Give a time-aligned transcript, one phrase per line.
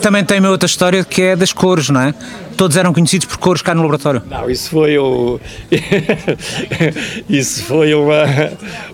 [0.00, 2.14] Também tem uma outra história que é das cores, não é?
[2.56, 4.22] Todos eram conhecidos por cores cá no laboratório.
[4.26, 5.38] Não, isso foi o.
[7.28, 8.24] isso foi uma,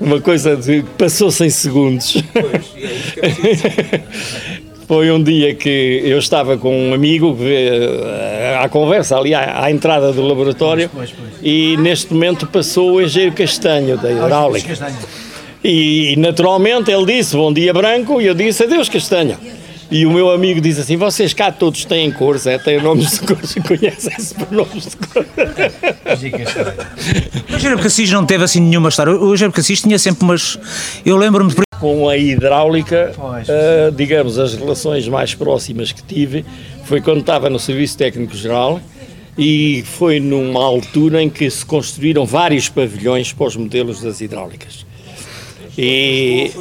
[0.00, 0.82] uma coisa de.
[0.98, 2.20] passou-se em segundos.
[4.86, 9.70] Foi um dia que eu estava com um amigo eh, à conversa ali à, à
[9.70, 10.90] entrada do laboratório
[11.42, 14.76] e neste momento passou o engenheiro Castanho da hidráulica.
[15.64, 19.38] E naturalmente ele disse bom dia branco e eu disse adeus Castanho.
[19.94, 22.58] E o meu amigo diz assim: vocês cá todos têm cores, é?
[22.58, 25.28] têm nomes de cores e conhecem-se por nomes de cores.
[27.48, 29.12] O Engenheiro Cassis não teve assim nenhuma história.
[29.12, 30.58] O Engenheiro Cassis tinha sempre umas.
[31.06, 36.44] Eu lembro-me de com a hidráulica, uh, digamos, as relações mais próximas que tive
[36.86, 38.80] foi quando estava no Serviço Técnico Geral
[39.38, 44.84] e foi numa altura em que se construíram vários pavilhões para os modelos das hidráulicas.
[45.76, 46.52] E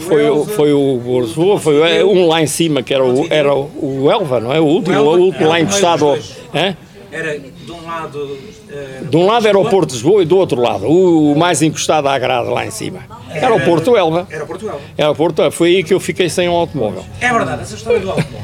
[0.00, 4.52] foi, foi o foi um lá em cima que era o, era o Elva, não
[4.52, 4.60] é?
[4.60, 6.18] O último, o último lá encostado.
[7.12, 8.38] Era de um lado.
[9.02, 12.08] De um lado era o Porto de Lisboa e do outro lado, o, mais encostado
[12.08, 13.00] à grade lá em cima.
[13.28, 14.26] Era, era o Porto Elva.
[14.30, 14.80] Era o Porto Elva.
[14.96, 15.50] Era o Porto Elva.
[15.50, 17.04] Foi aí que eu fiquei sem um automóvel.
[17.20, 18.40] É verdade, essa história do automóvel.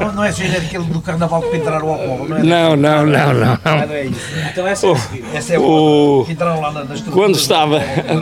[0.00, 2.42] Não, não é sujeito aquele do carnaval que pintaram o automóvel, não é?
[2.42, 3.58] Não, não, não, não.
[3.64, 4.20] Não é isso.
[4.50, 4.90] Então essa é,
[5.34, 7.80] essa é o, que entraram lá nas quando estava,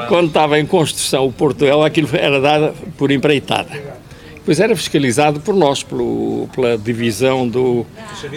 [0.09, 4.01] quando estava em construção o Porto Elva, aquilo era dado por empreitada.
[4.45, 7.87] Pois era fiscalizado por nós, pelo, pela divisão do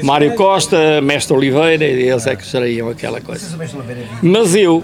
[0.04, 3.58] Mário Costa, Mestre Oliveira, e eles é que geriam aquela coisa.
[4.22, 4.84] Mas eu.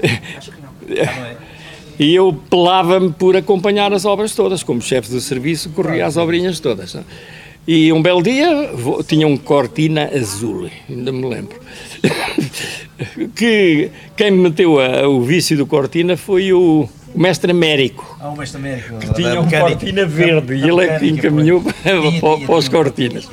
[1.98, 6.58] E eu pelava-me por acompanhar as obras todas, como chefe do serviço, corria as obrinhas
[6.60, 6.94] todas.
[6.94, 7.02] Não?
[7.02, 7.04] É?
[7.66, 8.70] E um belo dia
[9.06, 11.58] tinha um cortina azul, ainda me lembro.
[13.34, 18.18] que quem me meteu a, o vício do cortina foi o, o mestre Américo.
[18.20, 18.98] Ah, o mestre Américo.
[18.98, 23.26] Que tinha uma cortina verde e ele é que encaminhou para, para os cortinas.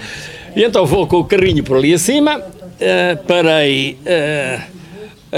[0.56, 4.62] E então vou com o carrinho por ali acima, uh, parei uh,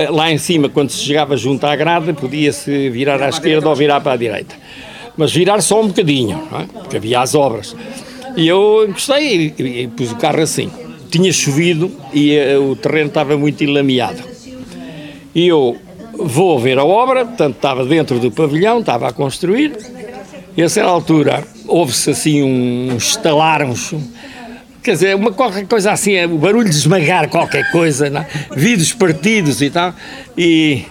[0.09, 4.01] lá em cima, quando se chegava junto à grade, podia-se virar à esquerda ou virar
[4.01, 4.55] para a direita.
[5.15, 6.65] Mas virar só um bocadinho, é?
[6.65, 7.75] porque havia as obras.
[8.35, 10.71] E eu gostei e, pus o carro assim.
[11.11, 14.23] Tinha chovido e uh, o terreno estava muito enlameado.
[15.35, 15.77] E eu
[16.13, 19.77] vou ver a obra, portanto estava dentro do pavilhão, estava a construir,
[20.55, 23.73] e a certa altura houve-se assim um estalar, um,
[24.83, 28.21] quer dizer, uma qualquer coisa assim, o barulho de esmagar qualquer coisa, não?
[28.21, 28.27] É?
[28.55, 29.95] vidros partidos e tal,
[30.37, 30.83] e,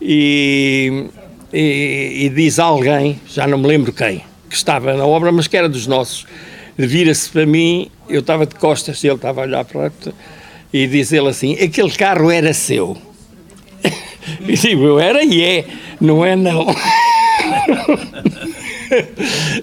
[0.00, 1.04] e,
[1.52, 5.56] e, e diz alguém, já não me lembro quem, que estava na obra, mas que
[5.56, 6.26] era dos nossos,
[6.78, 9.92] vira-se para mim, eu estava de costas e ele estava a olhar para
[10.72, 12.96] e diz ele assim, aquele carro era seu.
[14.40, 15.64] E digo, eu era e é,
[16.00, 16.66] não é não.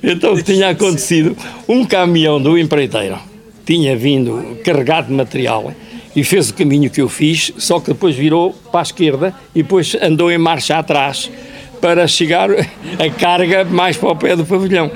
[0.01, 1.35] então tinha acontecido
[1.67, 3.19] um caminhão do empreiteiro
[3.65, 5.73] tinha vindo carregado de material
[6.15, 9.63] e fez o caminho que eu fiz, só que depois virou para a esquerda e
[9.63, 11.29] depois andou em marcha atrás
[11.81, 14.91] para chegar a carga mais para o pé do pavilhão.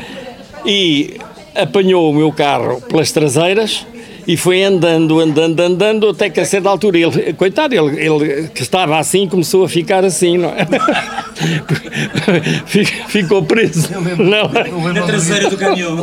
[0.65, 1.17] E
[1.55, 3.85] apanhou o meu carro pelas traseiras
[4.27, 8.61] e foi andando, andando, andando, até que a certa altura, ele, coitado, ele, ele que
[8.61, 10.67] estava assim, começou a ficar assim, não é?
[13.07, 13.87] Ficou preso.
[14.17, 14.49] Não.
[14.93, 15.97] Na traseira do caminhão.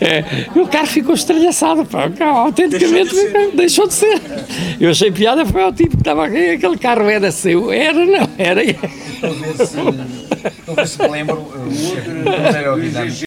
[0.00, 2.08] É, o carro ficou estrelhaçado, pá.
[2.24, 4.20] autenticamente deixou de, deixou de ser.
[4.78, 7.72] Eu achei piada, foi ao tipo que estava aqui, aquele carro era seu.
[7.72, 8.62] Era, não, era.
[9.20, 9.76] Talvez se,
[10.64, 13.26] talvez se me lembro, o chefe